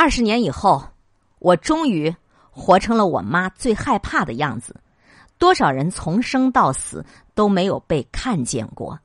[0.00, 0.80] 二十年以后，
[1.40, 2.14] 我终于
[2.52, 4.76] 活成了我妈最害怕的样子。
[5.38, 8.96] 多少人从生到死都没有被看见过。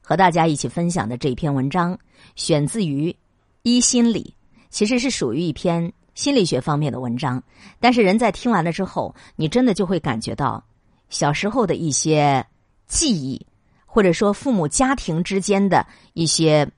[0.00, 1.98] 和大家一起分享的这篇文章，
[2.36, 3.10] 选自于
[3.64, 4.32] 《一心理》，
[4.70, 7.42] 其实是属于一篇心理学方面的文章。
[7.80, 10.64] 但是人在听完了之后，你真的就会感觉到
[11.08, 12.46] 小时候的一些
[12.86, 13.44] 记忆，
[13.84, 16.70] 或者说父母家庭之间的一些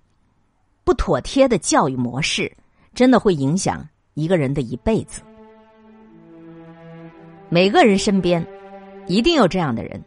[0.84, 2.50] 不妥帖的教育模式，
[2.94, 5.22] 真的会影响一个人的一辈子。
[7.48, 8.44] 每个人身边
[9.06, 10.02] 一定有这样的人，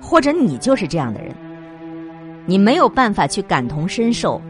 [0.00, 1.34] 或者你就是这样的人。
[2.44, 4.40] 你没有办法去感同身受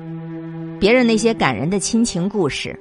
[0.78, 2.78] 别人那些感人的亲情故事，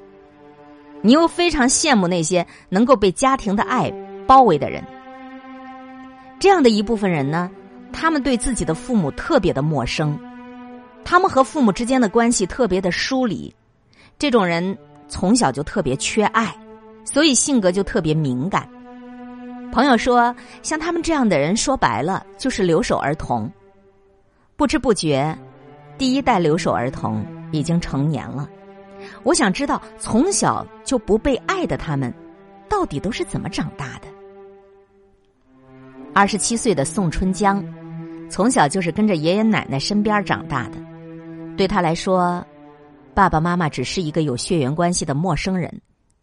[1.02, 3.92] 你又非常羡慕那些能够被家庭的爱
[4.28, 4.84] 包围的人。
[6.38, 7.50] 这样的一部分人呢，
[7.94, 10.20] 他们对自己的父母特别的陌生，
[11.06, 13.54] 他们和父母之间的关系特别的疏离。
[14.18, 16.56] 这种人从小就特别缺爱，
[17.04, 18.68] 所以性格就特别敏感。
[19.72, 23.52] 朋友说，像他们这样的人，说白了就是留守儿童。
[24.56, 25.38] 不知不觉，
[25.98, 28.50] 第一代留守儿童已经成年了。
[29.24, 32.14] 我想知道，从小就不被爱的他们，
[32.70, 34.08] 到底都是怎么长大的？
[36.14, 37.62] 二十七岁的宋春江，
[38.30, 40.78] 从小就是跟着爷爷奶奶身边长大的。
[41.58, 42.46] 对他来说，
[43.16, 45.74] 爸爸妈妈只是一个有血缘关系的陌生人，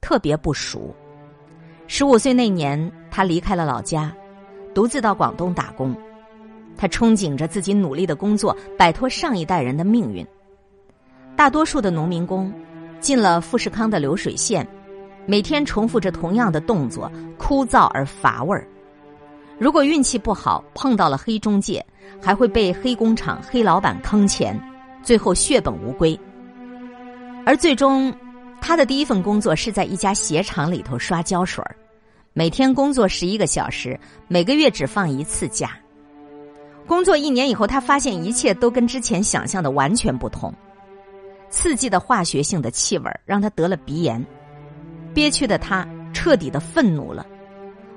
[0.02, 0.94] 特别不熟。
[1.86, 4.14] 十五岁那年，他离开了老家，
[4.74, 5.96] 独自到广东打工。
[6.76, 10.26] 他憧憬着自己努力的工作，摆脱上一代人的命运。
[11.34, 12.52] 大多数的农民工
[13.00, 14.66] 进了富士康的流水线，
[15.24, 18.68] 每天重复着同样的动作，枯燥而乏味儿。
[19.58, 21.82] 如果运气不好，碰到了黑中介，
[22.20, 24.60] 还会被黑工厂、黑老板坑钱，
[25.02, 26.18] 最后血本无归。
[27.44, 28.14] 而最终，
[28.60, 31.64] 他的第一份工作是在一家鞋厂里头刷胶水
[32.32, 33.98] 每天工作十一个小时，
[34.28, 35.76] 每个月只放一次假。
[36.86, 40.52] 工作一年以后，他发现一切都跟之前想象的完全不同。
[41.50, 44.24] 刺激的化学性的气味让他得了鼻炎，
[45.12, 47.26] 憋屈的他彻底的愤怒了。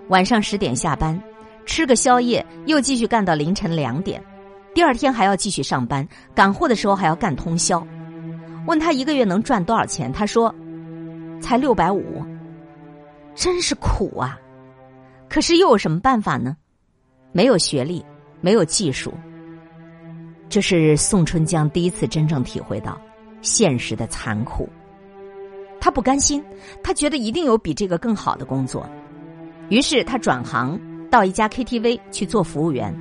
[0.09, 1.17] 晚上十点下班，
[1.65, 4.21] 吃个宵夜，又继续干到凌晨两点。
[4.73, 7.85] 第二天还要继续上班，赶货的时候还要干通宵。
[8.67, 10.53] 问他一个月能赚多少钱，他说
[11.41, 12.23] ：“才六百五。”
[13.35, 14.39] 真是苦啊！
[15.29, 16.55] 可是又有什么办法呢？
[17.31, 18.05] 没有学历。
[18.41, 19.11] 没有技术，
[20.49, 23.01] 这是宋春江第一次真正体会到
[23.41, 24.69] 现实的残酷。
[25.79, 26.43] 他不甘心，
[26.83, 28.87] 他觉得一定有比这个更好的工作，
[29.69, 32.93] 于是他转行到一家 KTV 去做服务员。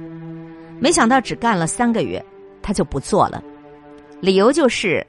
[0.80, 2.24] 没想到只干了三个月，
[2.62, 3.42] 他就不做了，
[4.20, 5.06] 理由就是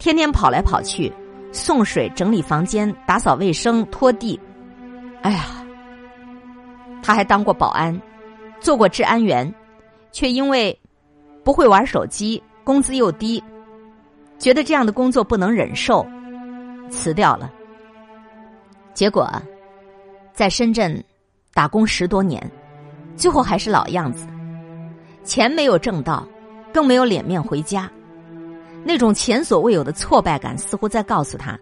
[0.00, 1.12] 天天跑来跑去，
[1.52, 4.40] 送水、整理房间、打扫卫生、拖地。
[5.22, 5.44] 哎呀，
[7.02, 7.96] 他还当过保安，
[8.58, 9.54] 做过治安员。
[10.12, 10.76] 却因为
[11.44, 13.40] 不会玩手机，工资又低，
[14.40, 16.04] 觉得这样的工作不能忍受，
[16.88, 17.48] 辞掉了。
[18.92, 19.30] 结果
[20.32, 21.00] 在深圳
[21.54, 22.44] 打工十多年，
[23.14, 24.26] 最后还是老样子，
[25.22, 26.26] 钱没有挣到，
[26.72, 27.88] 更没有脸面回家。
[28.84, 31.58] 那种前所未有的挫败感，似乎在告诉他：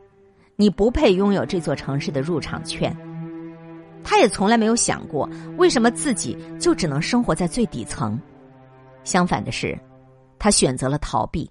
[0.57, 2.97] 你不配拥有这座城市的入场券。
[4.05, 5.29] 他也从来没有想过，
[5.59, 8.19] 为什么自己就只能生活在最底层。
[9.05, 9.79] 相反的是，
[10.39, 11.51] 他选择了逃避，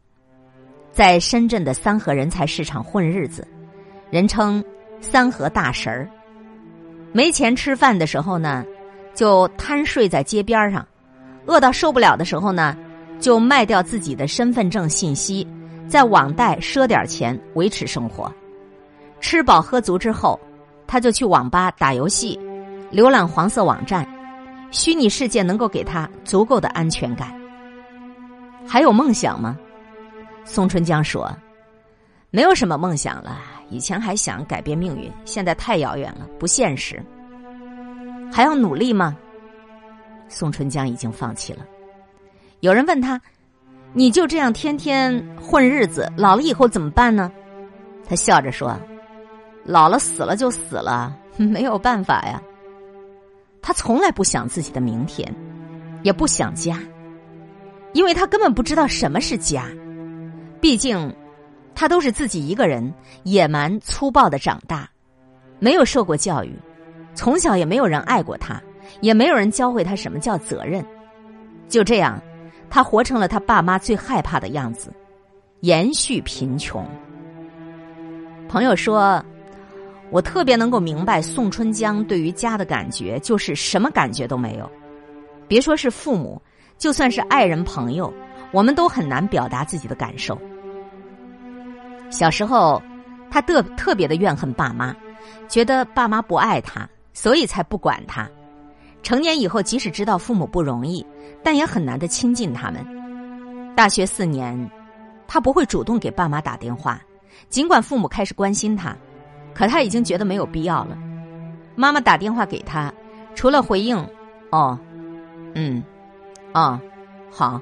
[0.92, 3.48] 在深圳的三和人才市场混日子，
[4.10, 4.64] 人称
[5.02, 6.10] “三和大神儿”。
[7.14, 8.66] 没钱吃饭的时候呢，
[9.14, 10.82] 就瘫睡在街边上；
[11.46, 12.76] 饿到受不了的时候呢，
[13.20, 15.48] 就卖掉自己的身份证信息，
[15.88, 18.32] 在网贷赊点钱维持生活。
[19.20, 20.40] 吃饱喝足之后，
[20.86, 22.40] 他就去网吧打游戏，
[22.92, 24.08] 浏览黄色网站，
[24.72, 27.34] 虚拟世界能够给他足够的安全感。
[28.68, 29.58] 还有梦想吗？
[30.44, 31.30] 宋春江说
[32.32, 33.40] ：“没有什么梦想了。
[33.70, 37.04] 以前还想改变命运，现在太遥远了，不现实。
[38.32, 39.18] 还要努力吗？”
[40.30, 41.66] 宋春江已经放弃了。
[42.60, 43.20] 有人问他
[43.94, 47.32] ：“你就这样天天混日子，老了以后怎么办呢？”
[48.08, 48.80] 他笑着说
[49.66, 52.42] ：“老了死了就死了， 没有办法呀。”
[53.62, 55.30] 他从来不想自己的明天，
[56.04, 56.80] 也不想家。
[57.94, 59.66] 因为他根本不知道什么是家，
[60.62, 61.14] 毕竟
[61.74, 62.94] 他都是自己一个人
[63.24, 64.88] 野蛮粗暴的长大，
[65.60, 66.54] 没有受过教育，
[67.16, 68.62] 从小也没有人爱过他，
[69.02, 70.86] 也没有人教会他什么叫责任。
[71.68, 72.22] 就这样，
[72.70, 74.92] 他活成了他爸妈最害怕的样子，
[75.62, 76.86] 延续贫穷。
[78.48, 79.24] 朋友说，
[80.10, 84.70] 我特别能够明白宋春江对于家的感觉，就是什么感觉都没有。
[85.48, 86.42] 别说是父母，
[86.78, 88.14] 就算是爱人朋友，
[88.52, 90.40] 我们都很难表达自己的感受。
[92.10, 92.82] 小时候，
[93.30, 94.96] 他特特别的怨恨爸妈，
[95.50, 98.30] 觉得爸妈不爱他，所以才不管他。
[99.04, 101.06] 成年以后，即使知道父母不容易，
[101.44, 102.86] 但也很难的亲近他们。
[103.76, 104.70] 大学四年，
[105.28, 107.02] 他不会主动给爸妈打电话，
[107.48, 108.96] 尽管父母开始关心他，
[109.54, 110.98] 可他已经觉得没有必要了。
[111.76, 112.92] 妈妈打电话给他，
[113.36, 113.98] 除了回应
[114.52, 114.78] “哦，
[115.54, 115.84] 嗯，
[116.54, 116.80] 哦，
[117.32, 117.62] 好”，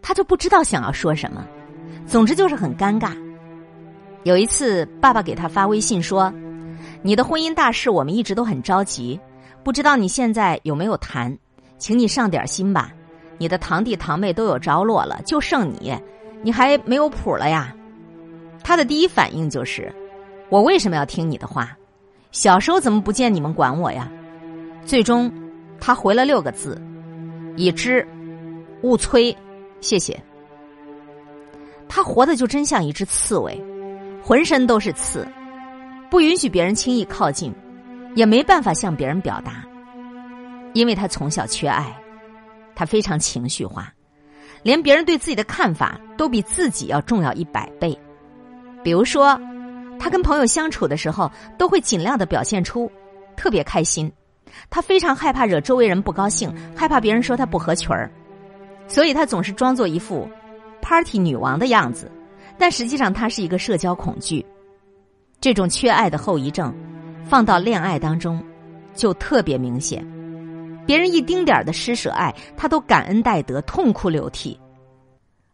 [0.00, 1.44] 他就不知道想要说什么。
[2.06, 3.16] 总之就是很尴尬。
[4.22, 6.32] 有一次，爸爸给他发微信说
[7.02, 9.18] ：“你的婚姻大事，我们一直都很着急，
[9.64, 11.36] 不知道你现在有没有谈，
[11.78, 12.92] 请你上点心吧。
[13.38, 15.96] 你的堂弟堂妹都有着落了，就剩你，
[16.42, 17.74] 你还没有谱了呀。”
[18.62, 19.92] 他的第一反应就是
[20.50, 21.76] ：“我为什么要听你的话？
[22.30, 24.10] 小时候怎么不见你们管我呀？”
[24.84, 25.32] 最终，
[25.80, 26.80] 他回了六个字
[27.56, 28.06] ：“已知，
[28.82, 29.34] 勿催，
[29.80, 30.22] 谢谢。”
[31.88, 33.58] 他活的就真像一只刺猬。
[34.22, 35.26] 浑身都是刺，
[36.10, 37.54] 不允许别人轻易靠近，
[38.14, 39.64] 也没办法向别人表达，
[40.72, 41.94] 因为他从小缺爱，
[42.74, 43.92] 他非常情绪化，
[44.62, 47.98] 连别人对自己的看法都比自己要重要一百倍。
[48.82, 49.40] 比如说，
[49.98, 52.90] 他跟朋友相处的时候，都会尽量的表现出
[53.36, 54.12] 特别开心，
[54.70, 58.10] 他非常害怕惹周围人不高兴，害怕别人说他不合群儿，
[58.86, 60.28] 所以他总是装作一副
[60.82, 62.10] party 女王的样子。
[62.56, 64.44] 但实际上，他是一个社交恐惧，
[65.40, 66.72] 这种缺爱的后遗症，
[67.26, 68.42] 放到恋爱当中
[68.94, 70.06] 就特别明显。
[70.86, 74.58] 别人一丁点儿的施舍爱，他都感恩戴德，痛哭流涕。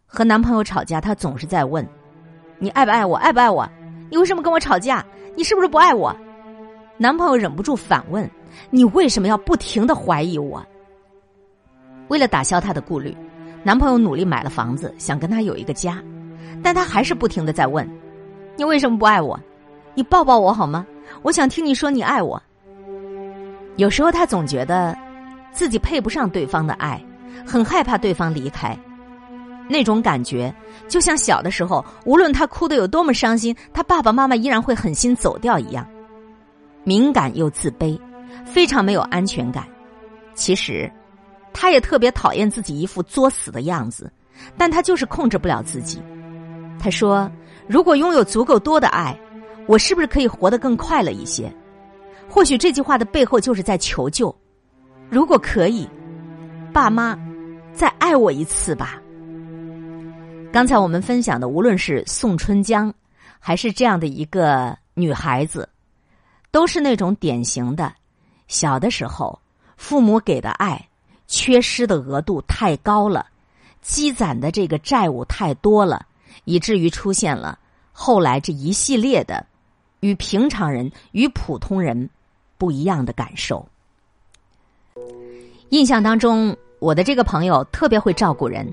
[0.06, 1.86] 和男朋友吵架，他总是在问
[2.58, 3.16] ：“你爱不爱我？
[3.16, 3.68] 爱不爱我？
[4.10, 5.04] 你为什么跟我吵架？
[5.36, 6.14] 你是不是不爱我？”
[6.98, 8.28] 男朋友忍不住反问
[8.70, 10.60] ：“你为什么要不停的怀疑我？”
[12.08, 13.16] 为了打消他的顾虑，
[13.62, 16.02] 男朋友努力买了房子，想跟他有一个家。
[16.62, 17.88] 但他还是不停的在问
[18.58, 19.38] ：“你为什么不爱我？
[19.94, 20.84] 你抱抱我好吗？
[21.22, 22.40] 我想听你说你爱我。”
[23.76, 24.96] 有时候他总觉得
[25.52, 27.02] 自己配不上对方的爱，
[27.46, 28.76] 很害怕对方离开。
[29.68, 30.52] 那种感觉
[30.88, 35.86] 就像小的时候，无论他哭得有多么伤心，他爸爸妈妈依然会狠心走掉一样。
[36.82, 37.98] 敏感又自卑，
[38.44, 39.64] 非常没有安全感。
[40.34, 40.90] 其实，
[41.52, 44.10] 他也特别讨厌自己一副作死的样子，
[44.56, 46.02] 但他就是控制不了自己。
[46.78, 47.30] 他说
[47.68, 49.16] ：“如果拥有足够多的爱，
[49.70, 51.48] 我是不是可以活得更快乐一些？
[52.28, 54.34] 或许这句话的背后就是在求救。
[55.08, 55.88] 如果可以，
[56.72, 57.16] 爸妈，
[57.72, 59.00] 再爱我一次吧。”
[60.52, 62.92] 刚才我们分享的，无论是宋春江，
[63.38, 65.68] 还是这样的一个女孩子，
[66.50, 67.94] 都是那种典型的：
[68.48, 69.38] 小的时候
[69.76, 70.84] 父母给的爱
[71.28, 73.24] 缺失的额度太高了，
[73.80, 76.04] 积攒的这个债务太多了。
[76.42, 77.56] 以至于出现了
[77.92, 79.46] 后来这一系列的
[80.00, 82.08] 与平常人、与普通人
[82.58, 83.66] 不一样的感受。
[85.70, 88.66] 印象当中，我的这个朋友特别会照顾人，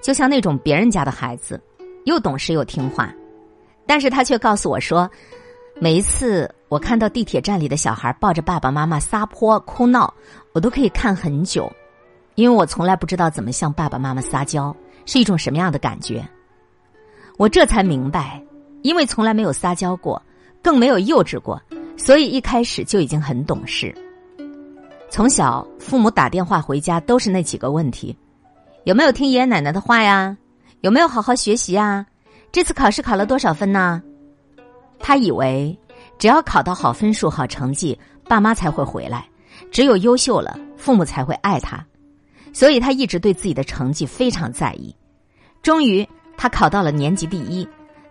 [0.00, 1.60] 就像那种别人家的孩子，
[2.04, 3.12] 又懂事又听话。
[3.86, 5.10] 但是他却告诉我说，
[5.80, 10.14] 每一次我看到地铁站里的小孩抱着爸爸妈妈撒泼哭闹，
[10.52, 11.70] 我都可以看很久，
[12.36, 14.74] 因为我从来不知道怎么向爸爸妈妈撒娇
[15.04, 16.26] 是一种什么样的感觉。
[17.36, 18.40] 我这才明白，
[18.82, 20.22] 因为从来没有撒娇过，
[20.64, 21.60] 更没有幼稚过，
[21.94, 23.94] 所以一开始就已经很懂事。
[25.10, 28.16] 从小父母打电话回家都是那几个问题：
[28.84, 30.34] 有没有听爷爷奶奶的话呀？
[30.80, 32.06] 有没有好好学习啊？
[32.50, 34.02] 这次考试考了多少分呢？
[34.98, 35.78] 他以为
[36.18, 39.20] 只要考到好分数、好成绩，爸妈才会回来；
[39.70, 41.84] 只有优秀了，父母才会爱他。
[42.54, 44.96] 所以他一直对自己的成绩非常在意。
[45.62, 46.08] 终于。
[46.36, 47.66] 他考到了年级第一，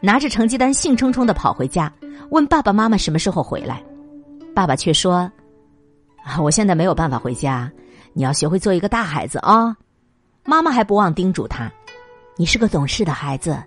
[0.06, 1.90] 拿着成绩单兴冲冲的跑回家，
[2.30, 3.82] 问爸爸妈妈什么时候回来。
[4.54, 5.32] 爸爸却说
[6.26, 7.72] ：“啊，我现在没有办法回家，
[8.12, 9.74] 你要学会做一个大孩子啊。”
[10.44, 11.72] 妈妈还不忘叮嘱他
[12.36, 13.58] ：“你是个懂事的孩子，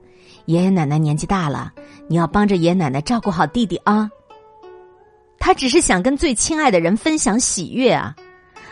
[0.45, 1.73] 爷爷奶奶年纪大了，
[2.07, 4.11] 你要帮着爷爷奶奶照顾好弟弟啊。”
[5.41, 8.15] 他只是想跟最亲爱的人分享喜悦啊，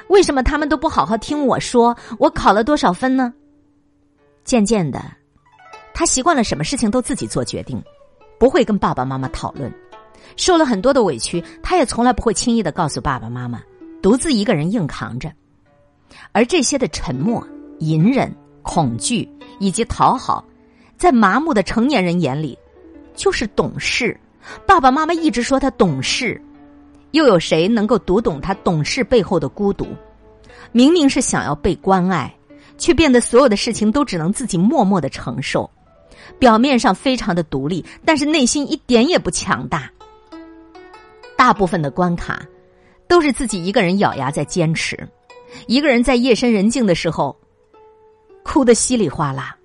[0.08, 3.32] 为什么他们都不好好听我说我考了多少分呢？
[4.44, 5.02] 渐渐的。
[5.94, 7.80] 他习惯了什么事情都自己做决定，
[8.38, 9.72] 不会跟爸爸妈妈讨论，
[10.36, 13.62] 受了很多的委屈，他也从来不会轻易的告诉爸爸妈妈，
[14.02, 15.32] 独自一个人硬扛着。
[16.32, 17.46] 而这些的沉默、
[17.78, 19.28] 隐忍、恐惧
[19.60, 20.44] 以及讨好，
[20.96, 22.58] 在麻木的成年人眼里，
[23.14, 24.18] 就是懂事，
[24.66, 26.40] 爸爸妈妈一直说他懂事，
[27.12, 29.86] 又有谁能够读懂他懂事背后的孤独？
[30.72, 32.34] 明明是想要被关爱，
[32.78, 35.70] 却变得所有的事情都只能自己默默的承受。
[36.38, 39.90] 表面上非常的独立，但是内心一点也不强大。
[41.36, 42.42] 大部分的关卡
[43.08, 44.96] 都是自己一个人咬牙在坚持，
[45.66, 47.36] 一个人在夜深人静的时候
[48.42, 49.56] 哭得稀里哗啦。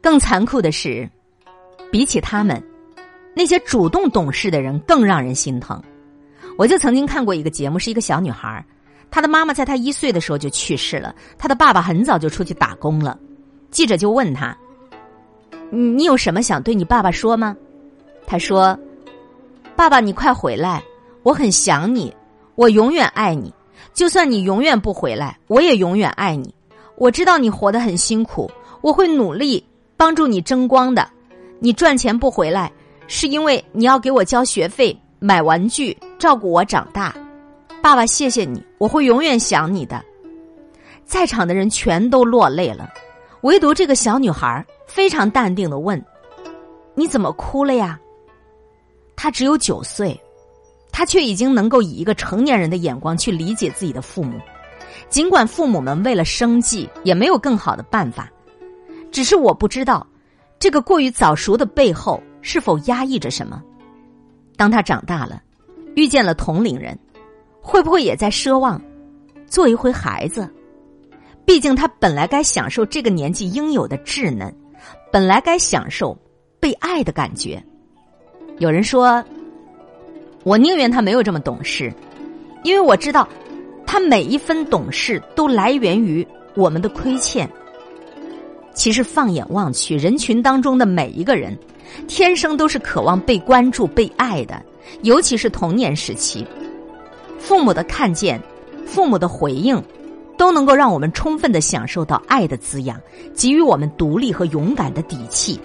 [0.00, 1.08] 更残酷的是，
[1.90, 2.62] 比起他们，
[3.34, 5.82] 那些主动懂事的人更让人心疼。
[6.58, 8.64] 我就曾经看过一个节目，是一个小女孩，
[9.10, 13.18] 她的妈妈在她一岁的时候就去世了，她的爸爸很早就出去打工了。
[13.70, 14.56] 记者就问她。
[15.74, 17.56] 你你有什么想对你爸爸说吗？
[18.26, 18.78] 他说
[19.74, 20.82] ：“爸爸，你快回来，
[21.22, 22.14] 我很想你，
[22.56, 23.50] 我永远爱你。
[23.94, 26.54] 就算你永远不回来，我也永远爱你。
[26.96, 28.50] 我知道你活得很辛苦，
[28.82, 31.08] 我会努力帮助你争光的。
[31.58, 32.70] 你赚钱不回来，
[33.06, 37.14] 是因为你要给我交学费、买玩具、照顾我长大。
[37.80, 40.04] 爸爸，谢谢你，我会永远想你的。”
[41.06, 42.90] 在场的人全都落泪了，
[43.40, 44.62] 唯独这个小女孩。
[44.94, 46.04] 非常淡定的问
[46.94, 47.98] ：“你怎么哭了呀？”
[49.16, 50.20] 他只有九岁，
[50.90, 54.38] 他却已经能够以一个成年人的眼光去理解自己的父母。
[55.08, 58.30] 尽管父母们为了生计也没有更好的办法，
[59.10, 60.06] 只是我不知道
[60.58, 63.62] 这个过于早熟的背后是否压抑着什么。
[64.58, 65.42] 当他长大了，
[65.96, 66.98] 遇见了同龄人，
[67.62, 68.78] 会不会也在奢望
[69.46, 70.46] 做一回孩子？
[71.46, 74.54] 毕竟他本来该享受这个年纪应有的稚嫩。
[75.12, 76.16] 本来该享受
[76.58, 77.62] 被爱的感觉，
[78.58, 79.22] 有人说，
[80.42, 81.92] 我宁愿他没有这么懂事，
[82.64, 83.28] 因为我知道，
[83.86, 87.46] 他每一分懂事都来源于我们的亏欠。
[88.72, 91.54] 其实放眼望去，人群当中的每一个人，
[92.08, 94.62] 天生都是渴望被关注、被爱的，
[95.02, 96.46] 尤其是童年时期，
[97.38, 98.40] 父母的看见，
[98.86, 99.76] 父母的回应。
[100.36, 103.00] 都能够让我们充分的享受到爱的滋养，
[103.34, 105.60] 给予我们独立和勇敢的底气。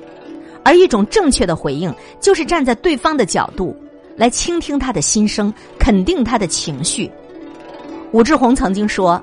[0.63, 3.75] 而一种正确的回应，就是站在对方的角度
[4.17, 7.09] 来倾听他的心声，肯定他的情绪。
[8.11, 9.21] 武志红曾经说：“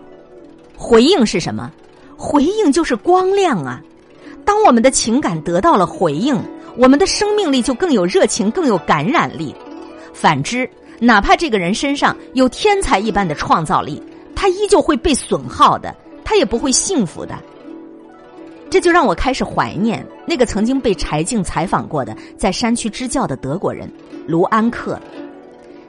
[0.77, 1.71] 回应是什么？
[2.17, 3.81] 回应就是光亮啊！
[4.45, 6.39] 当我们的情感得到了回应，
[6.77, 9.55] 我们的生命力就更有热情，更有感染力。
[10.15, 10.69] 反之，
[11.01, 14.03] 哪怕这个人身上有天才一般的创造力。”
[14.37, 17.38] 他依旧会被损耗的，他也不会幸福的。
[18.71, 23.88] 这就让我开始怀念那个曾经被柴静采访过的在山区支教的德国人
[24.26, 25.00] 卢安克。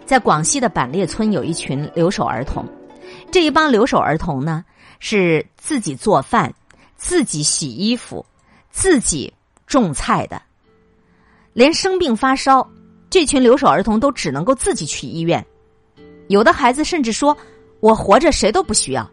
[0.05, 2.63] 在广西的板列村有一群留守儿童，
[3.31, 4.63] 这一帮留守儿童呢
[4.99, 6.53] 是自己做饭、
[6.95, 8.23] 自己洗衣服、
[8.69, 9.33] 自己
[9.65, 10.39] 种菜的，
[11.53, 12.69] 连生病发烧，
[13.09, 15.43] 这群留守儿童都只能够自己去医院。
[16.27, 17.35] 有的孩子甚至说。
[17.85, 19.07] 我活着，谁都不需要。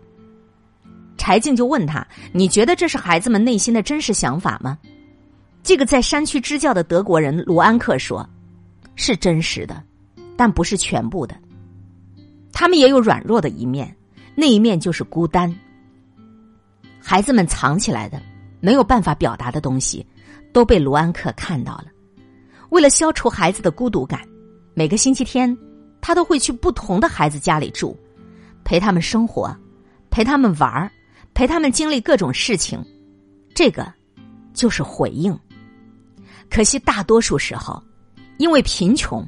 [1.18, 4.78] 柴静就问他：“你觉得这是孩子们内心的真实想法吗？”
[5.62, 8.26] 这个在山区支教的德国人卢安克说
[8.96, 9.82] ：“是真实的，
[10.38, 11.36] 但不是全部的。
[12.50, 13.94] 他们也有软弱的一面，
[14.34, 15.54] 那一面就是孤单。
[16.98, 18.22] 孩子们藏起来的、
[18.58, 20.06] 没有办法表达的东西，
[20.50, 21.88] 都被卢安克看到了。
[22.70, 24.22] 为了消除孩子的孤独感，
[24.72, 25.54] 每个星期天，
[26.00, 27.94] 他都会去不同的孩子家里住。”
[28.64, 29.54] 陪他们生活，
[30.10, 30.90] 陪他们玩儿，
[31.34, 32.82] 陪他们经历各种事情，
[33.54, 33.92] 这个
[34.54, 35.38] 就是回应。
[36.50, 37.82] 可惜大多数时候，
[38.38, 39.26] 因为贫穷，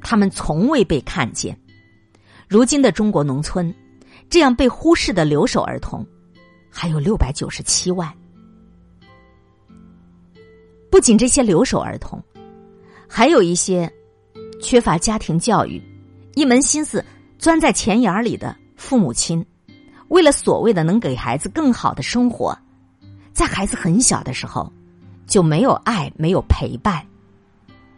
[0.00, 1.58] 他们从未被看见。
[2.48, 3.72] 如今的中国农村，
[4.28, 6.06] 这样被忽视的留守儿童
[6.70, 8.12] 还有六百九十七万。
[10.90, 12.22] 不仅这些留守儿童，
[13.08, 13.90] 还有一些
[14.60, 15.80] 缺乏家庭教育、
[16.34, 17.04] 一门心思
[17.38, 18.56] 钻在钱眼里的。
[18.80, 19.44] 父母亲
[20.08, 22.58] 为了所谓的能给孩子更好的生活，
[23.30, 24.72] 在孩子很小的时候
[25.26, 27.06] 就没有爱，没有陪伴，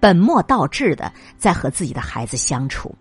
[0.01, 2.93] 本末倒置的在和自己的孩子相处。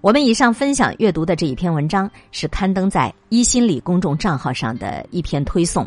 [0.00, 5.86] 我们以上分享阅读的这一篇文章是刊登在一心理公众账号上的一篇推送。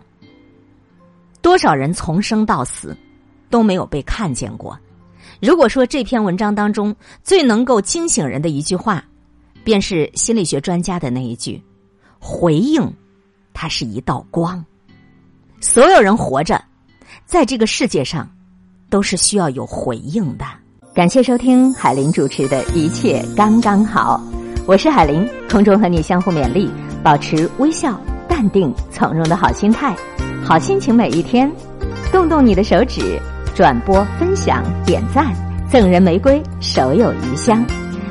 [1.41, 2.95] 多少人从生到死
[3.50, 4.77] 都没有被看见过？
[5.41, 6.93] 如果说这篇文章当中
[7.24, 9.01] 最能够惊醒人的一句话。
[9.67, 11.62] 便是心理学专家的那一句
[12.19, 12.89] ：“回应，
[13.53, 14.63] 它是一道光。
[15.59, 16.63] 所有人活着，
[17.25, 18.31] 在这个世界上，
[18.89, 20.45] 都是需要有回应的。”
[20.95, 24.24] 感谢收听海林主持的一切刚刚好，
[24.65, 26.71] 我是海林，空中和你相互勉励，
[27.03, 29.93] 保持微笑、淡定、从容的好心态，
[30.45, 31.51] 好心情每一天。
[32.09, 33.19] 动动你的手指，
[33.53, 35.36] 转播、分享、点赞。
[35.69, 37.65] 赠人玫瑰，手有余香。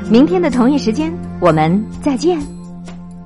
[0.07, 2.56] 明天的同一时间，我们再见。